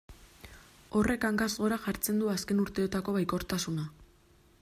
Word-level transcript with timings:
Horrek 0.99 1.27
hankaz 1.29 1.49
gora 1.65 1.77
jartzen 1.83 2.23
du 2.23 2.33
azken 2.35 2.65
urteotako 2.65 3.17
baikortasuna. 3.21 3.89